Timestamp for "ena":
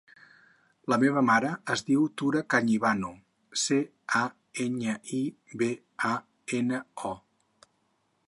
6.63-6.81